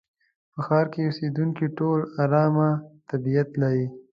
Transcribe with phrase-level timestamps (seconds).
[0.53, 2.69] په ښار کې اوسېدونکي ټول ارامه
[3.09, 3.85] طبيعت لري.